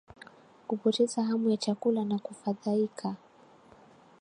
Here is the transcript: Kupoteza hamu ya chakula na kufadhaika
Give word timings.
Kupoteza 0.67 1.23
hamu 1.23 1.49
ya 1.49 1.57
chakula 1.57 2.05
na 2.05 2.19
kufadhaika 2.19 3.15